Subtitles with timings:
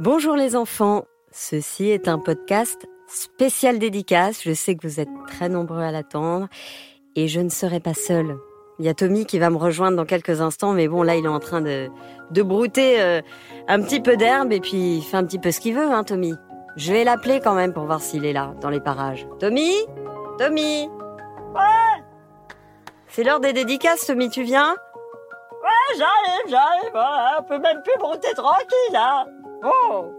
[0.00, 4.42] Bonjour les enfants, ceci est un podcast spécial dédicace.
[4.42, 6.48] Je sais que vous êtes très nombreux à l'attendre
[7.14, 8.36] et je ne serai pas seule.
[8.80, 11.26] Il y a Tommy qui va me rejoindre dans quelques instants, mais bon là il
[11.26, 11.90] est en train de,
[12.32, 13.20] de brouter euh,
[13.68, 16.02] un petit peu d'herbe et puis il fait un petit peu ce qu'il veut, hein
[16.02, 16.34] Tommy.
[16.74, 19.28] Je vais l'appeler quand même pour voir s'il est là, dans les parages.
[19.38, 19.76] Tommy?
[20.38, 20.88] Tommy?
[21.54, 22.02] Ouais
[23.06, 24.70] C'est l'heure des dédicaces, Tommy, tu viens?
[24.72, 29.24] Ouais, j'arrive, j'arrive, voilà, on peut même plus brouter tranquille, hein
[29.64, 30.14] Oh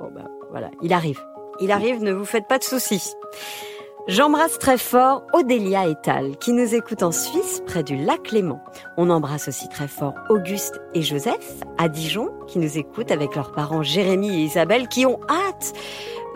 [0.00, 1.20] Bon bah voilà, il arrive.
[1.60, 3.14] Il arrive, ne vous faites pas de soucis.
[4.06, 8.60] J'embrasse très fort Odélia et Tal, qui nous écoutent en Suisse, près du lac Léman.
[8.98, 13.52] On embrasse aussi très fort Auguste et Joseph, à Dijon, qui nous écoutent avec leurs
[13.52, 15.72] parents Jérémy et Isabelle, qui ont hâte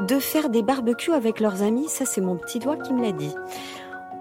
[0.00, 1.88] de faire des barbecues avec leurs amis.
[1.88, 3.34] Ça, c'est mon petit doigt qui me l'a dit.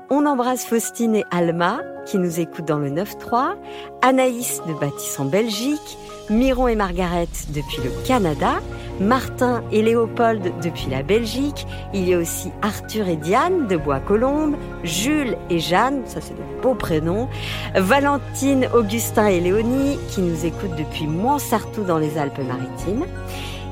[0.10, 3.56] On embrasse Faustine et Alma, qui nous écoutent dans le 9-3,
[4.02, 5.98] Anaïs de Bâtisse en Belgique,
[6.30, 8.62] Miron et Margaret depuis le Canada,
[9.02, 14.56] Martin et Léopold depuis la Belgique, il y a aussi Arthur et Diane de Bois-Colombes,
[14.86, 17.28] Jules et Jeanne, ça c'est de beaux prénoms,
[17.76, 23.06] Valentine, Augustin et Léonie qui nous écoutent depuis Montsartou dans les Alpes-Maritimes.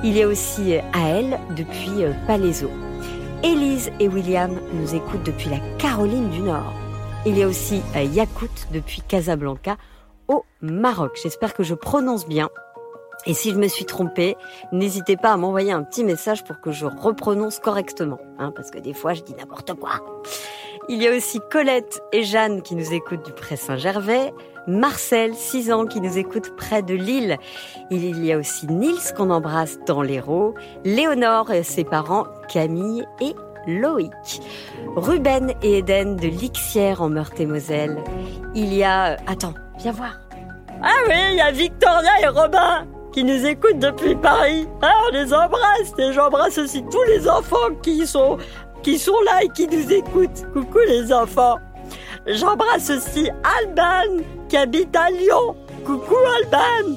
[0.04, 2.70] Il y a aussi Aël depuis euh, Palaiso.
[3.44, 6.74] Élise et William nous écoutent depuis la Caroline du Nord.
[7.26, 9.78] Il y a aussi euh, Yakout depuis Casablanca
[10.28, 11.20] au Maroc.
[11.22, 12.50] J'espère que je prononce bien.
[13.26, 14.36] Et si je me suis trompée,
[14.72, 18.80] n'hésitez pas à m'envoyer un petit message pour que je reprononce correctement, hein, parce que
[18.80, 20.02] des fois je dis n'importe quoi.
[20.88, 24.32] Il y a aussi Colette et Jeanne qui nous écoutent du Pré Saint-Gervais,
[24.68, 27.38] Marcel, 6 ans, qui nous écoute près de Lille.
[27.92, 33.36] Il y a aussi Nils qu'on embrasse dans l'Hérault, Léonore et ses parents Camille et
[33.68, 34.42] Loïc.
[34.96, 37.98] Ruben et Eden de Lixière en Meurthe-et-Moselle.
[38.54, 39.18] Il y a...
[39.28, 40.20] Attends, viens voir.
[40.84, 44.68] Ah oui, il y a Victoria et Robin qui nous écoutent depuis Paris.
[44.82, 48.38] Ah, on les embrasse et j'embrasse aussi tous les enfants qui sont,
[48.84, 50.46] qui sont là et qui nous écoutent.
[50.54, 51.58] Coucou les enfants.
[52.28, 55.56] J'embrasse aussi Alban qui habite à Lyon.
[55.86, 56.96] Coucou Alban.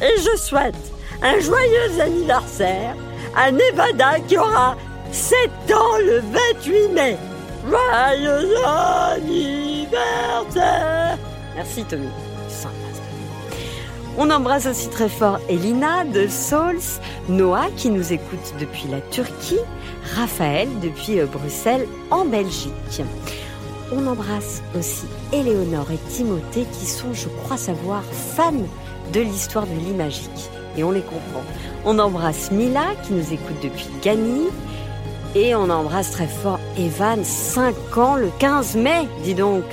[0.00, 0.76] Et je souhaite
[1.22, 2.94] un joyeux anniversaire
[3.36, 4.76] à Nevada qui aura
[5.12, 6.22] 7 ans le
[6.54, 7.16] 28 mai.
[7.68, 11.18] Joyeux anniversaire
[11.56, 12.08] Merci Tommy.
[14.20, 16.82] On embrasse aussi très fort Elina de Souls,
[17.28, 19.60] Noah qui nous écoute depuis la Turquie,
[20.16, 23.00] Raphaël depuis euh, Bruxelles en Belgique.
[23.92, 28.66] On embrasse aussi Éléonore et Timothée qui sont, je crois savoir, fans
[29.12, 30.50] de l'histoire de l'imagique.
[30.78, 31.42] Et on les comprend.
[31.84, 34.46] On embrasse Mila qui nous écoute depuis Gagny.
[35.34, 39.64] Et on embrasse très fort Evan, 5 ans le 15 mai, dis donc.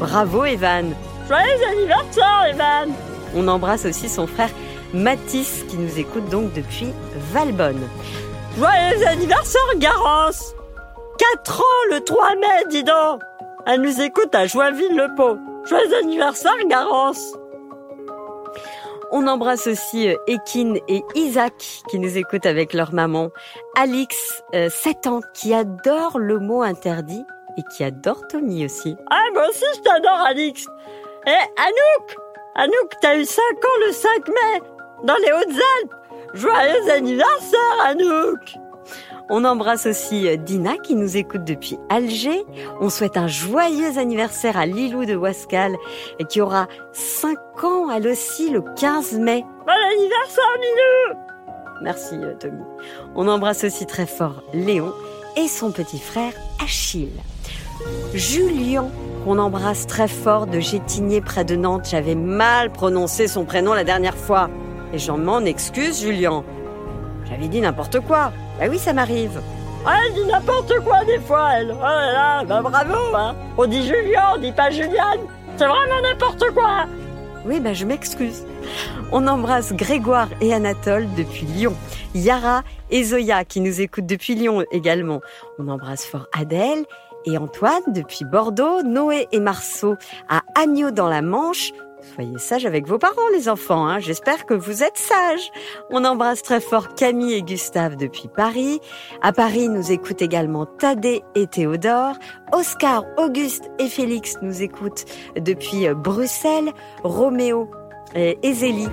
[0.00, 0.92] Bravo Evan.
[1.28, 2.92] Joyeux anniversaire Evan
[3.36, 4.50] on embrasse aussi son frère
[4.94, 6.88] Mathis qui nous écoute donc depuis
[7.32, 7.88] Valbonne.
[8.56, 10.54] Joyeux anniversaire Garance
[11.18, 13.20] 4 ans le 3 mai, dis donc
[13.66, 15.38] Elle nous écoute à Joinville-le-Pont.
[15.64, 17.34] Joyeux anniversaire Garance
[19.10, 23.30] on embrasse aussi euh, Ekin et Isaac qui nous écoutent avec leur maman.
[23.76, 27.24] Alix, 7 euh, ans, qui adore le mot interdit
[27.58, 28.96] et qui adore Tommy aussi.
[29.10, 30.66] Ah, moi aussi je t'adore Alix.
[31.26, 32.16] Et Anouk,
[32.54, 34.62] Anouk, t'as eu 5 ans le 5 mai,
[35.04, 35.94] dans les Hautes-Alpes.
[36.34, 38.58] Joyeux anniversaire, Anouk
[39.28, 42.44] on embrasse aussi euh, Dina qui nous écoute depuis Alger.
[42.80, 45.74] On souhaite un joyeux anniversaire à Lilou de Wascal
[46.18, 49.44] et qui aura 5 ans elle aussi le 15 mai.
[49.66, 51.18] Bon anniversaire Lilou
[51.82, 52.62] Merci euh, Tommy.
[53.14, 54.92] On embrasse aussi très fort Léon
[55.36, 56.32] et son petit frère
[56.62, 57.20] Achille.
[58.14, 58.88] Julien
[59.24, 61.88] qu'on embrasse très fort de Gétigné près de Nantes.
[61.90, 64.48] J'avais mal prononcé son prénom la dernière fois.
[64.92, 66.44] Et j'en m'en excuse, Julien.
[67.28, 68.32] J'avais dit n'importe quoi.
[68.58, 69.40] Bah oui, ça m'arrive.
[69.84, 71.72] Ah, elle dit n'importe quoi des fois, elle.
[71.72, 73.36] Oh là là, bah bravo, hein.
[73.56, 75.20] On dit Julien, on dit pas Juliane.
[75.56, 76.86] C'est vraiment n'importe quoi.
[77.44, 78.44] Oui, bah je m'excuse.
[79.12, 81.74] On embrasse Grégoire et Anatole depuis Lyon.
[82.14, 85.20] Yara et Zoya qui nous écoutent depuis Lyon également.
[85.60, 86.84] On embrasse fort Adèle
[87.24, 89.94] et Antoine depuis Bordeaux, Noé et Marceau
[90.28, 91.72] à Agneau dans la Manche.
[92.14, 93.86] Soyez sages avec vos parents, les enfants.
[93.86, 93.98] Hein.
[93.98, 95.50] J'espère que vous êtes sages.
[95.90, 98.80] On embrasse très fort Camille et Gustave depuis Paris.
[99.22, 102.14] À Paris, nous écoutent également Thaddée et Théodore.
[102.52, 105.04] Oscar, Auguste et Félix nous écoutent
[105.36, 106.72] depuis Bruxelles.
[107.02, 107.70] Roméo
[108.14, 108.88] et Zélie.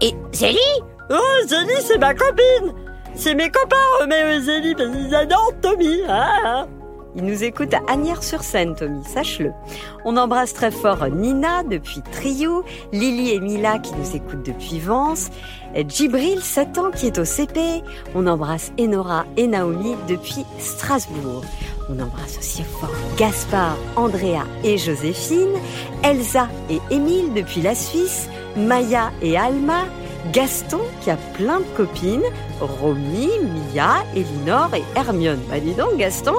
[0.00, 0.58] Et Zélie?
[1.10, 2.72] Oh, Zélie, c'est ma copine
[3.14, 6.00] C'est mes copains, Roméo et Zélie, parce qu'ils adorent Tommy.
[6.08, 6.68] Hein, hein.
[7.16, 9.52] Il nous écoute à Agnières-sur-Seine, Tommy, sache-le.
[10.04, 15.30] On embrasse très fort Nina depuis Triou, Lily et Mila qui nous écoutent depuis Vence,
[15.88, 17.84] Djibril, 7 ans, qui est au CP.
[18.16, 21.44] On embrasse Enora et Naomi depuis Strasbourg.
[21.88, 25.54] On embrasse aussi fort Gaspard, Andrea et Joséphine,
[26.02, 29.84] Elsa et Émile depuis la Suisse, Maya et Alma,
[30.32, 32.22] Gaston qui a plein de copines,
[32.60, 33.28] Romy,
[33.72, 35.40] Mia, Elinor et Hermione.
[35.48, 36.34] Bah dis donc Gaston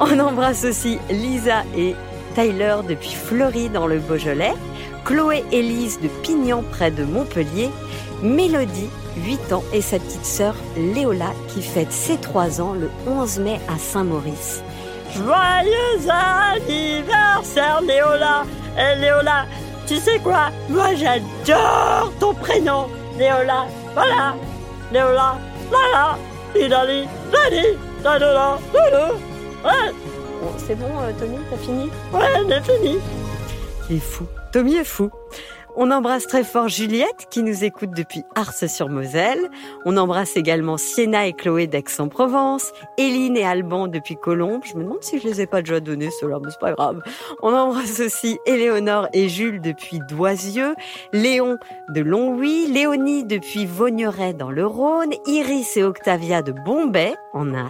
[0.00, 1.94] On embrasse aussi Lisa et
[2.34, 4.54] Tyler depuis Fleury dans le Beaujolais,
[5.04, 7.70] Chloé et Lise de Pignan près de Montpellier,
[8.22, 8.90] Mélodie,
[9.24, 13.60] 8 ans, et sa petite sœur Léola qui fête ses 3 ans le 11 mai
[13.68, 14.62] à Saint-Maurice.
[15.14, 18.44] Joyeux anniversaire Léola.
[18.76, 19.46] Et Léola,
[19.86, 20.50] tu sais quoi?
[20.68, 22.86] Moi j'adore ton prénom.
[23.16, 24.34] Léola, voilà.
[24.92, 25.38] Léola,
[25.70, 26.18] voilà.
[26.56, 27.66] Idali, Dali,
[28.02, 28.58] Dadala,
[30.58, 32.98] C'est bon, euh, Tommy, t'as fini Ouais, j'ai fini
[33.90, 34.24] Il est fou.
[34.52, 35.10] Tommy est fou.
[35.76, 39.50] On embrasse très fort Juliette qui nous écoute depuis Ars-sur-Moselle.
[39.84, 44.62] On embrasse également Sienna et Chloé d'Aix-en-Provence, Éline et Alban depuis Colombes.
[44.64, 47.02] Je me demande si je les ai pas déjà donnés ceux-là, mais c'est pas grave.
[47.42, 50.76] On embrasse aussi Éléonore et Jules depuis Doisieux,
[51.12, 51.58] Léon
[51.88, 57.68] de Longwy, Léonie depuis Vaugneray dans le Rhône, Iris et Octavia de Bombay en a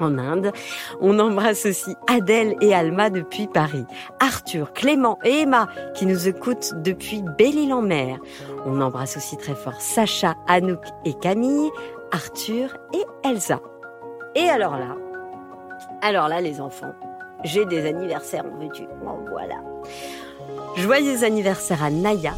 [0.00, 0.52] en Inde.
[1.00, 3.84] On embrasse aussi Adèle et Alma depuis Paris,
[4.20, 8.18] Arthur, Clément et Emma qui nous écoutent depuis Belle-Île-en-Mer.
[8.66, 11.70] On embrasse aussi très fort Sacha, Anouk et Camille,
[12.12, 13.60] Arthur et Elsa.
[14.34, 14.96] Et alors là,
[16.02, 16.94] alors là les enfants,
[17.44, 18.84] j'ai des anniversaires en veux-tu?
[19.06, 19.56] En voilà.
[20.76, 22.34] Joyeux anniversaire à Naya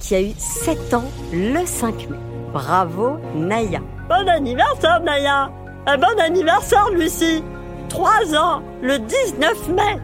[0.00, 2.18] qui a eu 7 ans le 5 mai.
[2.52, 3.80] Bravo Naya.
[4.08, 5.50] Bon anniversaire Naya
[5.88, 7.42] un bon anniversaire, Lucie.
[7.88, 9.98] 3 ans, le 19 mai.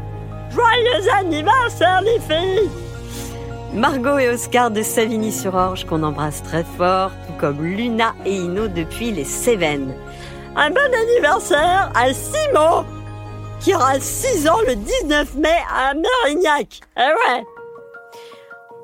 [0.51, 2.71] Joyeux anniversaire, les filles.
[3.75, 9.11] Margot et Oscar de Savigny-sur-Orge, qu'on embrasse très fort, tout comme Luna et Ino depuis
[9.11, 9.95] les Cévennes.
[10.57, 12.87] Un bon anniversaire à Simon,
[13.61, 16.81] qui aura 6 ans le 19 mai à Mérignac.
[16.97, 17.45] Eh ouais.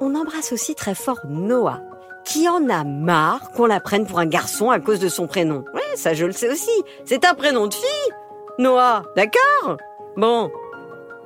[0.02, 1.81] On embrasse aussi très fort Noah,
[2.25, 5.65] qui en a marre qu'on la prenne pour un garçon à cause de son prénom?
[5.75, 6.71] Oui, ça je le sais aussi.
[7.05, 8.15] C'est un prénom de fille.
[8.59, 9.77] Noah, d'accord?
[10.17, 10.51] Bon.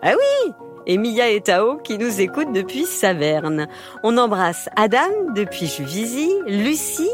[0.03, 0.53] Ah oui
[0.87, 3.69] et Mia et Tao qui nous écoutent depuis Saverne.
[4.03, 7.11] On embrasse Adam depuis Juvisy, Lucie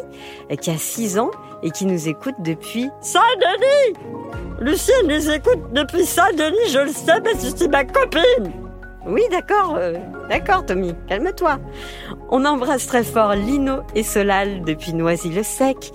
[0.60, 1.30] qui a 6 ans
[1.62, 3.96] et qui nous écoute depuis Saint-Denis
[4.58, 8.52] Lucie nous écoute depuis Saint-Denis, je le sais parce que c'est ma copine
[9.06, 9.94] oui, d'accord, euh,
[10.30, 11.58] d'accord, Tommy, calme-toi.
[12.30, 15.92] On embrasse très fort Lino et Solal depuis Noisy-le-Sec.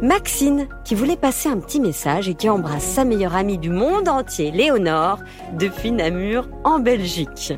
[0.00, 4.08] Maxine, qui voulait passer un petit message et qui embrasse sa meilleure amie du monde
[4.08, 5.18] entier, Léonore,
[5.54, 7.54] depuis Namur, en Belgique.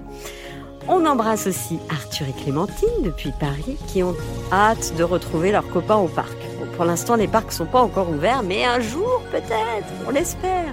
[0.88, 4.14] On embrasse aussi Arthur et Clémentine depuis Paris, qui ont
[4.52, 6.36] hâte de retrouver leurs copains au parc.
[6.76, 10.72] pour l'instant, les parcs sont pas encore ouverts, mais un jour, peut-être, on l'espère.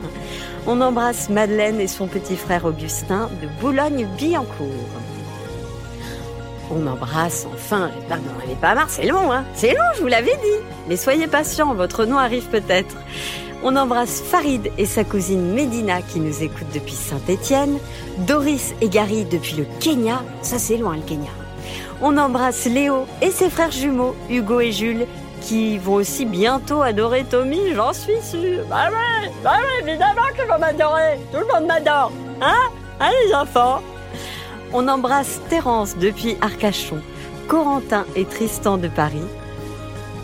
[0.67, 5.02] On embrasse Madeleine et son petit frère Augustin de Boulogne-Billancourt.
[6.71, 10.07] On embrasse enfin, j'espère que n'en pas marre, c'est long, hein C'est long, je vous
[10.07, 10.65] l'avais dit.
[10.87, 12.95] Mais soyez patients, votre nom arrive peut-être.
[13.63, 17.79] On embrasse Farid et sa cousine Medina qui nous écoutent depuis Saint-Étienne,
[18.19, 21.29] Doris et Gary depuis le Kenya, ça c'est loin le Kenya.
[22.01, 25.05] On embrasse Léo et ses frères jumeaux, Hugo et Jules,
[25.41, 28.65] qui vont aussi bientôt adorer Tommy, j'en suis sûre.
[28.69, 31.19] Bah ouais, bah ouais, évidemment qu'ils vont m'adorer.
[31.31, 32.11] Tout le monde m'adore.
[32.41, 32.69] Hein?
[32.99, 33.81] Hein les enfants
[34.75, 36.99] On embrasse Terence depuis Arcachon,
[37.47, 39.21] Corentin et Tristan de Paris,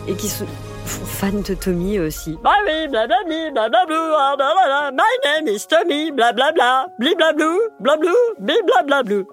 [0.08, 0.46] et qui sont
[0.84, 2.36] fans de Tommy aussi.
[2.42, 9.24] Bah oui, blablabli, blablablu, blablabla, my name is Tommy, blablabla, bliblablou, blablou, bliblablablu.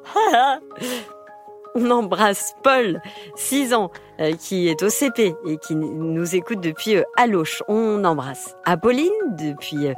[1.75, 3.01] On embrasse Paul,
[3.35, 7.61] 6 ans, euh, qui est au CP et qui nous écoute depuis euh, Aloche.
[7.67, 9.93] On embrasse Apolline depuis euh,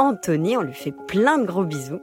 [0.00, 2.00] Anthony, on lui fait plein de gros bisous.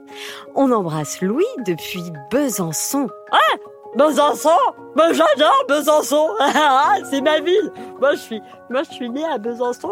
[0.54, 3.08] On embrasse Louis depuis Besançon.
[3.32, 3.56] Ah
[3.96, 4.56] Besançon?
[4.94, 9.38] Ben, J'adore Besançon ah, C'est ma ville Moi je suis moi je suis né à
[9.38, 9.90] Besançon,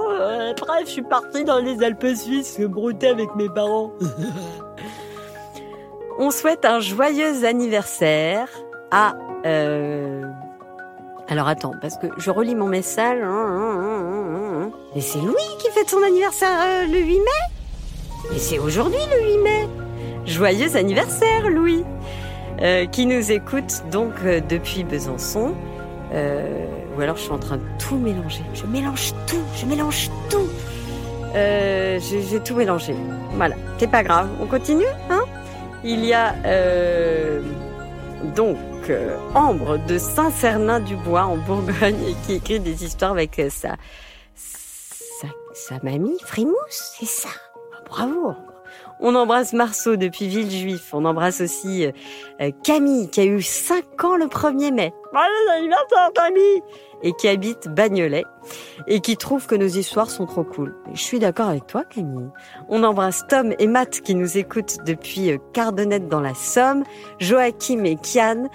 [0.51, 3.91] après je suis parti dans les Alpes suisses brouter avec mes parents.
[6.19, 8.49] on souhaite un joyeux anniversaire
[8.93, 10.23] à euh,
[11.29, 13.19] alors attends, parce que je relis mon message.
[13.21, 17.56] Hein, hein, hein, Et c'est Louis qui fête son anniversaire euh, le 8 mai?
[18.35, 19.69] Et c'est aujourd'hui le 8 mai
[20.27, 21.85] Joyeux anniversaire Louis
[22.61, 25.55] euh, Qui nous écoute donc euh, depuis Besançon.
[26.13, 28.43] ou alors je suis en train de tout mélanger.
[28.55, 30.49] Je mélange tout, je mélange tout.
[31.35, 32.95] Euh, j'ai tout mélangé.
[33.35, 34.29] Voilà, c'est pas grave.
[34.41, 35.25] On continue, hein?
[35.85, 37.43] Il y a euh,
[38.35, 38.57] donc
[38.89, 43.77] euh, Ambre de Saint-Cernin-du-Bois en Bourgogne qui écrit des histoires avec sa,
[44.35, 47.29] sa, sa mamie Frimousse, c'est ça?
[47.85, 48.35] Bravo.
[48.99, 50.95] On embrasse Marceau depuis Villejuif.
[50.95, 51.87] On embrasse aussi
[52.41, 54.93] euh, Camille qui a eu 5 ans le 1er mai.
[56.15, 56.63] Camille
[57.03, 58.25] Et qui habite Bagnolet
[58.87, 60.75] et qui trouve que nos histoires sont trop cool.
[60.93, 62.31] Je suis d'accord avec toi Camille.
[62.69, 66.85] On embrasse Tom et Matt qui nous écoutent depuis euh, Cardonnette dans la Somme,
[67.19, 68.49] Joachim et Kian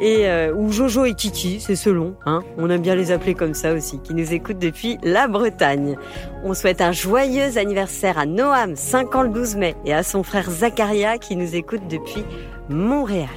[0.00, 2.42] et euh, ou Jojo et Kiki, c'est selon, hein.
[2.58, 5.96] On aime bien les appeler comme ça aussi, qui nous écoutent depuis la Bretagne.
[6.44, 10.22] On souhaite un joyeux anniversaire à Noam, 5 ans le 12 mai, et à son
[10.22, 12.24] frère Zacharia qui nous écoute depuis
[12.68, 13.28] Montréal.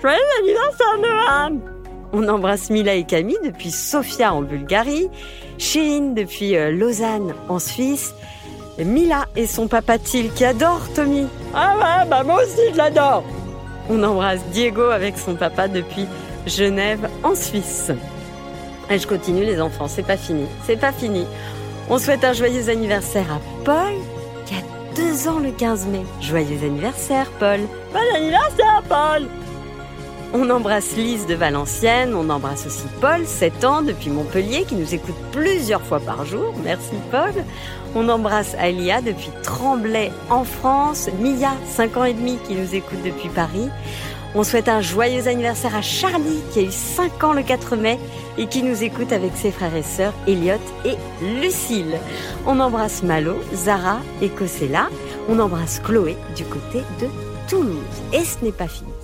[0.00, 1.60] Joyeux anniversaire Noam
[2.12, 5.10] on embrasse Mila et Camille depuis Sofia en Bulgarie,
[5.58, 8.14] Chirine depuis euh, Lausanne en Suisse,
[8.78, 11.26] Mila et son papa Til qui adore Tommy.
[11.54, 13.24] Ah ouais, bah moi aussi je l'adore.
[13.88, 16.06] On embrasse Diego avec son papa depuis
[16.46, 17.90] Genève en Suisse.
[18.90, 21.26] Et je continue les enfants, c'est pas fini, c'est pas fini.
[21.88, 23.94] On souhaite un joyeux anniversaire à Paul
[24.44, 24.62] qui a
[24.94, 26.02] deux ans le 15 mai.
[26.20, 27.60] Joyeux anniversaire Paul.
[27.92, 29.26] Bon anniversaire Paul.
[30.32, 34.94] On embrasse Lise de Valenciennes, on embrasse aussi Paul, 7 ans, depuis Montpellier, qui nous
[34.94, 36.52] écoute plusieurs fois par jour.
[36.64, 37.32] Merci Paul.
[37.94, 42.98] On embrasse Alia depuis Tremblay en France, Mia, 5 ans et demi, qui nous écoute
[43.04, 43.70] depuis Paris.
[44.34, 47.98] On souhaite un joyeux anniversaire à Charlie, qui a eu 5 ans le 4 mai
[48.36, 50.96] et qui nous écoute avec ses frères et sœurs Elliot et
[51.40, 51.98] Lucille.
[52.46, 54.88] On embrasse Malo, Zara et Cosella.
[55.28, 57.06] On embrasse Chloé du côté de
[57.48, 57.76] Toulouse.
[58.12, 58.95] Et ce n'est pas fini.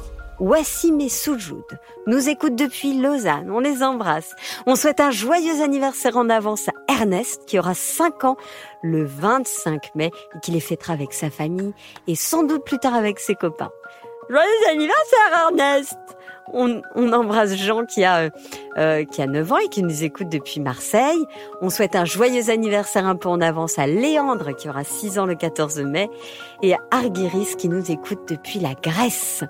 [0.42, 3.48] Wassim et Soujoud nous écoutent depuis Lausanne.
[3.48, 4.34] On les embrasse.
[4.66, 8.36] On souhaite un joyeux anniversaire en avance à Ernest qui aura 5 ans
[8.82, 11.72] le 25 mai et qui les fêtera avec sa famille
[12.08, 13.70] et sans doute plus tard avec ses copains.
[14.28, 15.96] Joyeux anniversaire Ernest
[16.52, 16.82] on,
[17.12, 18.30] embrasse Jean qui a
[18.76, 21.24] euh, qui a 9 ans et qui nous écoute depuis Marseille.
[21.60, 25.26] On souhaite un joyeux anniversaire un peu en avance à Léandre qui aura 6 ans
[25.26, 26.10] le 14 mai
[26.62, 29.44] et à Argyris qui nous écoute depuis la Grèce.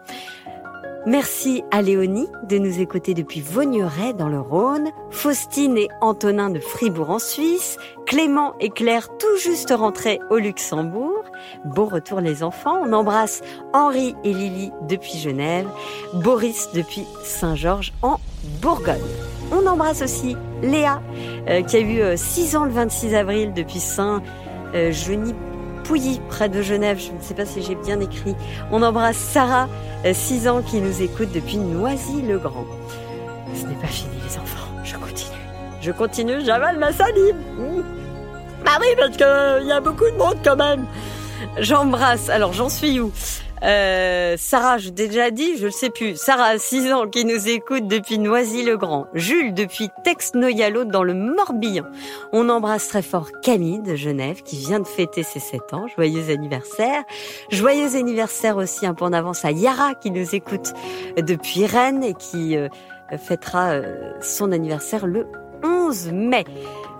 [1.04, 6.60] Merci à Léonie de nous écouter depuis Vaugneray dans le Rhône, Faustine et Antonin de
[6.60, 11.24] Fribourg en Suisse, Clément et Claire tout juste rentrés au Luxembourg.
[11.64, 12.80] Bon retour les enfants.
[12.84, 13.42] On embrasse
[13.72, 15.66] Henri et Lily depuis Genève,
[16.14, 18.20] Boris depuis Saint-Georges en
[18.60, 19.00] Bourgogne.
[19.50, 21.02] On embrasse aussi Léa
[21.48, 25.34] euh, qui a eu 6 euh, ans le 26 avril depuis Saint-Genis
[25.84, 26.98] Pouilly, près de Genève.
[26.98, 28.34] Je ne sais pas si j'ai bien écrit.
[28.70, 29.68] On embrasse Sarah,
[30.10, 32.66] 6 euh, ans, qui nous écoute depuis Noisy-le-Grand.
[33.54, 34.68] Ce n'est pas fini, les enfants.
[34.84, 35.30] Je continue.
[35.80, 37.36] Je continue, j'avale ma salive.
[38.64, 40.86] Bah oui, parce qu'il euh, y a beaucoup de monde quand même.
[41.58, 42.28] J'embrasse.
[42.28, 43.12] Alors, j'en suis où?
[43.64, 46.16] Euh, Sarah, je t'ai déjà dit, je le sais plus.
[46.16, 49.06] Sarah, 6 ans, qui nous écoute depuis Noisy-le-Grand.
[49.14, 51.84] Jules, depuis Tex-Noyalo, dans le Morbihan.
[52.32, 55.86] On embrasse très fort Camille de Genève, qui vient de fêter ses 7 ans.
[55.94, 57.02] Joyeux anniversaire.
[57.50, 60.72] Joyeux anniversaire aussi, un peu en avance, à Yara, qui nous écoute
[61.16, 62.68] depuis Rennes et qui euh,
[63.18, 65.26] fêtera euh, son anniversaire le
[65.62, 66.44] 11 mai.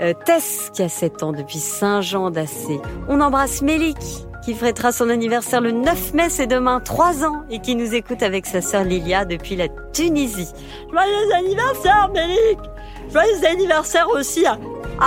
[0.01, 2.81] Euh, Tess, qui a 7 ans depuis Saint-Jean d'Assé.
[3.09, 3.99] On embrasse Mélik,
[4.43, 8.23] qui fêtera son anniversaire le 9 mai, c'est demain, 3 ans, et qui nous écoute
[8.23, 10.53] avec sa sœur Lilia depuis la Tunisie.
[10.91, 12.59] Joyeux anniversaire, Mélik
[13.13, 14.59] Joyeux anniversaire aussi à,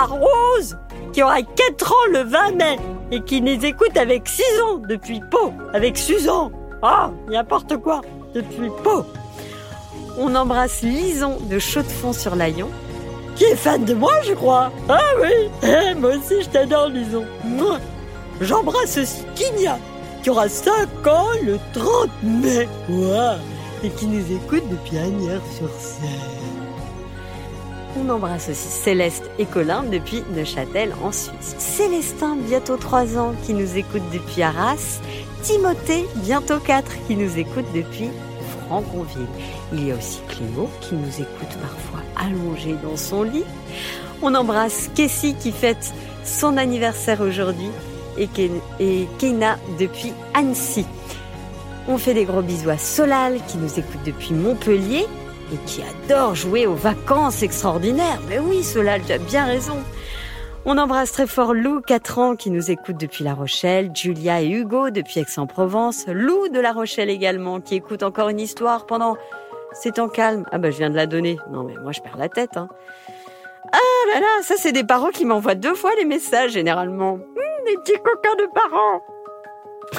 [0.04, 0.78] Rose,
[1.12, 2.78] qui aura 4 ans le 20 mai,
[3.12, 6.50] et qui nous écoute avec 6 ans depuis Pau, avec Suzanne.
[6.82, 8.00] Ah, n'importe quoi,
[8.34, 9.04] depuis Pau.
[10.18, 12.70] On embrasse Lison de Chaux-de-Fonds sur Layon,
[13.34, 14.72] qui est fan de moi, je crois.
[14.88, 15.50] Ah oui,
[16.00, 17.24] moi aussi je t'adore, Lison.
[18.40, 19.78] J'embrasse aussi Kinya,
[20.22, 22.68] qui aura 5 ans le 30 mai.
[23.82, 26.08] Et qui nous écoute depuis Agnières-sur-Seine.
[27.98, 31.54] On embrasse aussi Céleste et Colin depuis Neuchâtel en Suisse.
[31.58, 35.00] Célestin, bientôt 3 ans, qui nous écoute depuis Arras.
[35.42, 38.10] Timothée, bientôt 4, qui nous écoute depuis
[38.66, 39.28] Franconville.
[39.72, 43.44] Il y a aussi Cléo, qui nous écoute parfois allongé dans son lit.
[44.20, 45.92] On embrasse Kessie, qui fête
[46.24, 47.70] son anniversaire aujourd'hui
[48.18, 48.28] et
[49.18, 50.86] Keina depuis Annecy.
[51.88, 55.06] On fait des gros bisous à Solal qui nous écoute depuis Montpellier
[55.52, 58.20] et qui adore jouer aux vacances extraordinaires.
[58.28, 59.76] Mais oui, Solal, tu as bien raison.
[60.64, 64.48] On embrasse très fort Lou, 4 ans, qui nous écoute depuis La Rochelle, Julia et
[64.48, 69.16] Hugo depuis Aix-en-Provence, Lou de La Rochelle également, qui écoute encore une histoire pendant
[69.72, 70.44] ces temps calmes.
[70.50, 71.38] Ah bah je viens de la donner.
[71.52, 72.56] Non mais moi je perds la tête.
[72.56, 72.68] Hein.
[73.72, 77.20] Ah là là, ça c'est des parents qui m'envoient deux fois les messages généralement.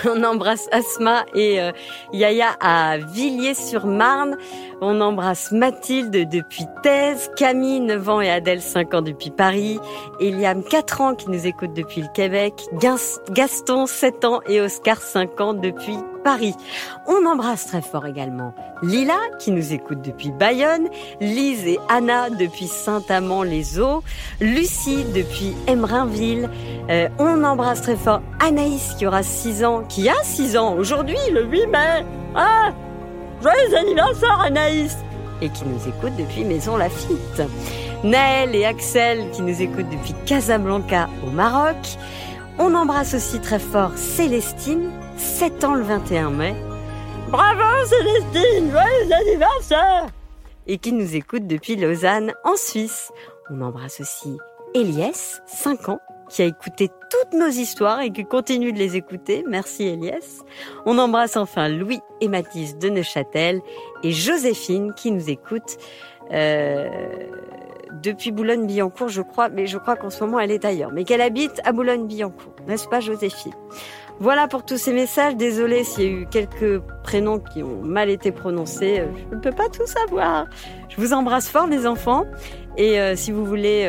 [0.06, 1.72] On embrasse Asma et euh,
[2.12, 4.38] Yaya à Villiers-sur-Marne.
[4.82, 9.80] On embrasse Mathilde depuis Thèse, Camille 9 ans et Adèle 5 ans depuis Paris,
[10.20, 12.54] Eliam 4 ans qui nous écoute depuis le Québec,
[13.32, 16.56] Gaston 7 ans et Oscar 5 ans depuis Paris.
[17.08, 20.88] On embrasse très fort également Lila qui nous écoute depuis Bayonne,
[21.20, 24.04] Lise et Anna depuis Saint-Amand-les-Eaux,
[24.40, 26.50] Lucie depuis Emerinville.
[26.90, 31.18] Euh, on embrasse très fort Anaïs qui aura 6 ans, qui a 6 ans aujourd'hui,
[31.32, 32.06] le 8 mai.
[32.36, 32.72] Ah
[33.42, 34.98] Joyeux anniversaire Anaïs
[35.42, 37.42] Et qui nous écoute depuis Maison Lafitte.
[38.04, 41.78] Naël et Axel qui nous écoutent depuis Casablanca au Maroc.
[42.60, 46.56] On embrasse aussi très fort Célestine 7 ans le 21 mai.
[47.30, 50.08] Bravo Célestine, joyeux anniversaire
[50.68, 53.12] Et qui nous écoute depuis Lausanne en Suisse.
[53.50, 54.38] On embrasse aussi
[54.76, 59.44] Elias, 5 ans, qui a écouté toutes nos histoires et qui continue de les écouter.
[59.48, 60.44] Merci Elias.
[60.86, 63.62] On embrasse enfin Louis et Mathis de Neuchâtel
[64.04, 65.78] et Joséphine qui nous écoute
[66.32, 66.90] euh,
[68.04, 71.22] depuis Boulogne-Billancourt, je crois, mais je crois qu'en ce moment elle est ailleurs, mais qu'elle
[71.22, 73.54] habite à Boulogne-Billancourt, n'est-ce pas Joséphine?
[74.20, 75.36] Voilà pour tous ces messages.
[75.36, 79.00] Désolée s'il y a eu quelques prénoms qui ont mal été prononcés.
[79.00, 80.48] Euh, je ne peux pas tout savoir.
[80.90, 82.26] Je vous embrasse fort les enfants.
[82.78, 83.84] Et euh, si vous voulez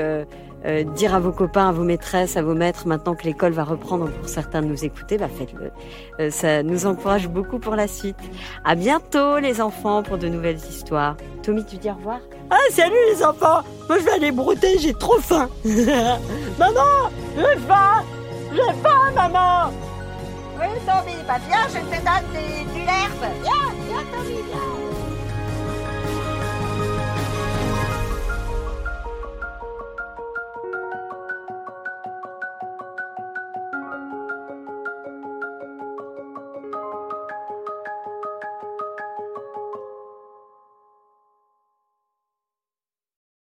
[0.65, 3.65] euh, dire à vos copains, à vos maîtresses, à vos maîtres, maintenant que l'école va
[3.65, 6.31] reprendre pour certains de nous écouter, bah faites-le.
[6.31, 8.19] ça nous encourage beaucoup pour la suite.
[8.65, 11.17] À bientôt les enfants pour de nouvelles histoires.
[11.43, 12.21] Tommy, tu dis au revoir
[12.51, 18.05] Ah salut les enfants Moi je vais aller brouter, j'ai trop faim Maman J'ai faim
[18.53, 19.88] J'ai faim maman
[20.59, 23.33] oui, Tommy, bah viens, je te donne du l'herbe.
[23.43, 24.88] Viens, viens, Tommy, viens.